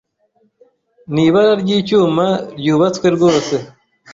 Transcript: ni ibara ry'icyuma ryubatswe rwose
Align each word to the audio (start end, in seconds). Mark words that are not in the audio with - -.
ni 1.13 1.21
ibara 1.27 1.53
ry'icyuma 1.61 2.25
ryubatswe 2.59 3.07
rwose 3.15 3.55